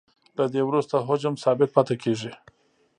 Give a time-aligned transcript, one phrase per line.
[0.37, 2.31] له دې وروسته حجم ثابت پاتې کیږي